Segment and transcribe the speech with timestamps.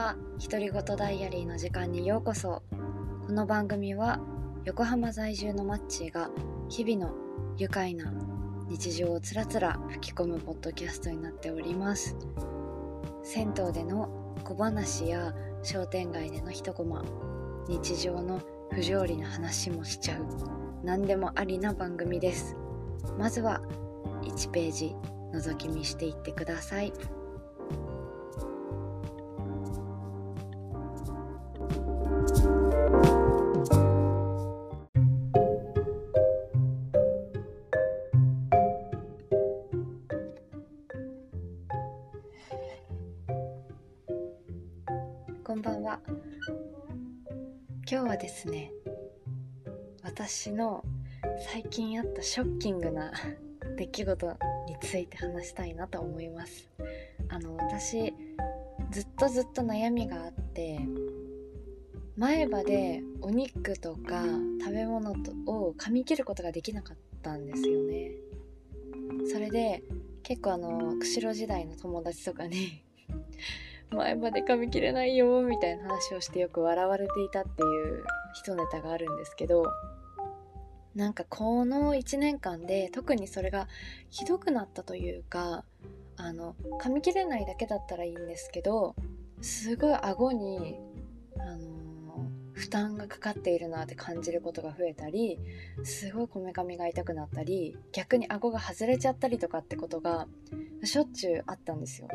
[0.00, 0.16] は。
[0.42, 2.62] 独り言ダイアリーの時間にようこそ。
[3.26, 4.18] この番組は
[4.64, 6.30] 横浜在住のマッチーが
[6.70, 7.14] 日々の
[7.58, 8.10] 愉快な
[8.70, 12.16] 日常をつらつら吹き込むポッドキャストになっております。
[13.22, 14.08] 銭湯での
[14.42, 17.04] 小話や商店街での一コマ
[17.68, 18.40] 日常の
[18.72, 20.24] 不条理な話もしちゃう
[20.82, 22.56] 何でもありな番組です。
[23.18, 23.60] まずは
[24.22, 24.96] 1ページ
[25.34, 26.90] 覗き見していってください。
[45.50, 45.98] こんばんは。
[47.84, 48.70] 今日はですね、
[50.00, 50.84] 私の
[51.50, 53.12] 最近あったショッキングな
[53.76, 54.36] 出来事
[54.68, 56.70] について話したいなと思います
[57.28, 58.14] あの私
[58.92, 60.78] ずっとずっと悩みがあって
[62.16, 64.24] 前歯でお肉とか
[64.60, 65.10] 食べ物
[65.46, 68.12] を噛み切ることができなかったんですよね
[69.26, 69.82] それで
[70.22, 72.84] 結構あの釧路時代の友達とかに
[73.92, 79.64] 前歯で噛み切れないよみたいな話をしてよく笑われていたっていう一ネタがあるんですけど
[80.94, 83.68] なんかこの1年間で特にそれが
[84.10, 85.64] ひどくなったというか
[86.16, 88.94] あの噛み切れないだけだったらいいんですけど
[89.40, 90.78] すごい顎に、
[91.38, 95.38] あのー、負担がかかっているなって感じることが増えたり
[95.82, 100.26] すごいこめかみが痛くなったり逆に顎が外れちゃったりとかってことが
[100.84, 102.08] しょっちゅうあったんですよ。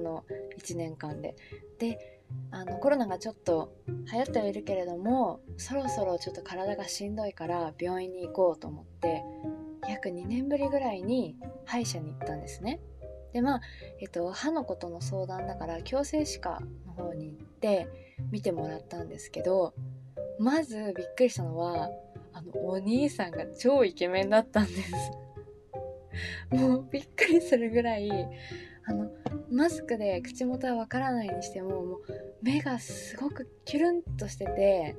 [0.00, 0.24] の
[0.58, 1.36] 1年間で。
[1.78, 2.20] で
[2.52, 3.72] あのコロナがちょっと
[4.12, 9.24] 流行ってはいるけれどもそろそろちょっと体がしんどいから病院に行こうと思って
[9.88, 12.80] 約2年ぶりぐらいに歯医者に行ったんですね。
[13.32, 13.60] でまあ、
[14.00, 17.88] えっと、歯のことの相談だから矯正歯科の方に行って
[18.32, 19.72] 見てもらったんですけど
[20.38, 21.90] まずびっくりしたのは
[22.32, 24.92] あのお兄さんが超イケメンだったんです
[26.50, 28.10] もうびっくりするぐらい
[28.86, 29.10] あの
[29.50, 32.02] マスクで口元はわからないにしてももう
[32.42, 34.96] 目がすごくキュルンとしてて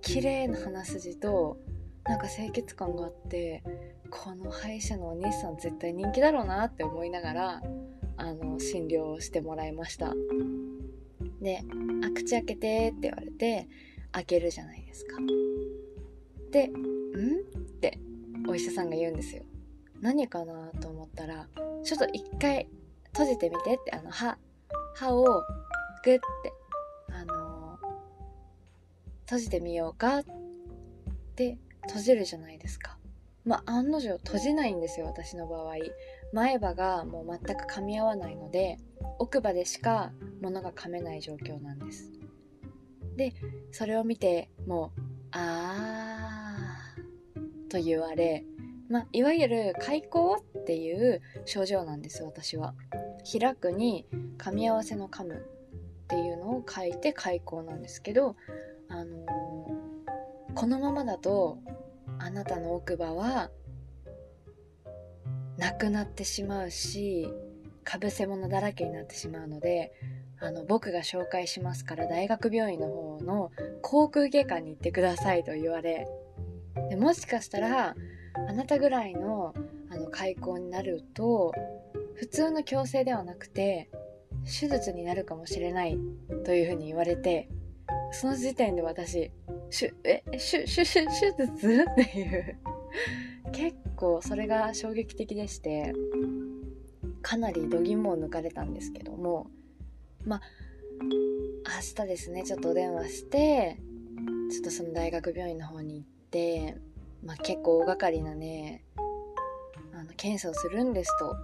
[0.00, 1.58] 綺麗な鼻筋と
[2.04, 3.62] なんか清潔感があって
[4.10, 7.62] この歯医者のお兄さん絶対人気だろうなって思いながら
[8.16, 10.14] あの診療をしてもらいました。
[11.40, 11.62] で
[12.04, 13.68] 「あ口開けて」って言われて
[14.12, 15.16] 開けるじゃないですか。
[16.50, 16.72] で「ん?」
[17.56, 17.98] って
[18.48, 19.42] お医者さんが言うんですよ。
[20.00, 21.48] 何かなと思ったら
[21.84, 22.68] ちょっと一回
[23.12, 24.38] 閉じてみてってあの歯
[24.94, 25.24] 歯を
[26.04, 26.20] グッて
[27.10, 27.78] あの、
[29.24, 30.24] 閉じてみようかっ
[31.36, 32.98] て閉じるじゃないですか。
[33.44, 35.74] まあ案の定閉じないんですよ私の場合。
[36.32, 38.78] 前歯がもう全く噛み合わないので
[39.18, 42.10] 奥歯でしか物が噛めない状況なんです。
[43.16, 43.34] で
[43.70, 45.00] それを見てもう
[45.32, 48.44] 「あー」と言われ
[48.92, 52.74] まあ、いわゆる開口っていう症状なんです私は。
[53.30, 54.06] 開くに
[54.38, 58.36] 噛み合わせの噛むっていうのを書いて開口なんですけど、
[58.88, 61.58] あのー、このままだと
[62.18, 63.50] あなたの奥歯は
[65.56, 67.28] なくなってしまうし
[67.84, 69.92] かぶせ物だらけになってしまうので
[70.40, 73.50] あの僕が紹介しますから大学病院の方の
[73.80, 76.08] 口腔外科に行ってくださいと言われ
[76.90, 77.94] でもしかしたら
[78.48, 79.54] あなたぐらいの
[79.90, 81.52] あの開口になると
[82.16, 83.90] 普通の矯正ではなくて
[84.44, 85.98] 手術になるかもしれない
[86.44, 87.48] というふうに言われて
[88.12, 89.30] その時点で私
[89.70, 91.04] しゅえ手手手術？
[91.04, 92.56] っていう。
[93.52, 95.94] 結構それが衝撃的でして
[97.22, 99.50] かなり度肝を抜かれたんですけども
[100.26, 100.40] まあ
[101.00, 103.78] 明日ですねちょっとお電話して
[104.50, 106.76] ちょっとその大学病院の方に行って
[107.24, 108.82] まあ、結構大掛かりなね
[109.94, 111.36] あの検査をするんですと。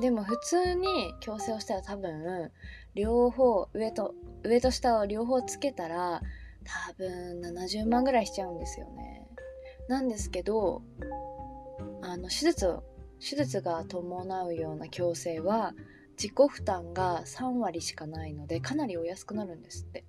[0.00, 2.50] でも普通に矯正をしたら多分
[2.94, 6.20] 両方上と上と下を両方つけたら
[6.64, 9.26] 多分70万ぐらいしちゃうんですよね。
[9.88, 10.82] なんですけど
[12.02, 12.82] あの手術を
[13.20, 15.74] 手術が伴うような矯正は
[16.16, 20.04] 自己負担が3割しかないのでかなりお安くなるんですって。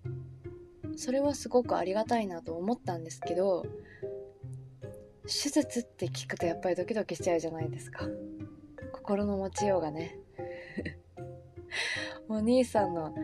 [0.97, 3.65] それはすごくありがたいなと思ったんですけど
[5.27, 8.07] 手術って聞くとやっぱりドキドキしちゃうじゃないですか。
[9.07, 10.17] 心の持ちようがね。
[12.27, 13.15] お兄さんの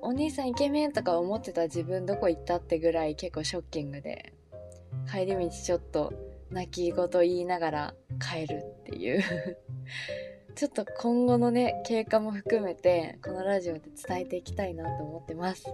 [0.00, 4.34] お兄さんイケメンとか思ってた自分どこ行ったってぐらい結構ショッキングで
[5.10, 6.12] 帰り道ちょっと
[6.50, 9.20] 泣き言言いながら帰るっていう。
[10.54, 15.66] ちょっと今後のね経過も含めてこのラジオで伝えていきたいなと思ってます。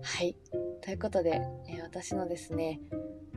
[0.00, 0.34] はい。
[0.80, 2.80] ということで、えー、私のですね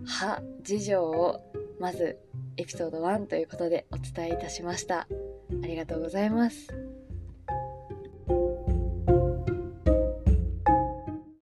[0.06, 1.42] 歯事情を
[1.78, 2.20] まず
[2.60, 5.08] エピソード1ということでお伝えいたしました。
[5.64, 6.89] ありがとうございます。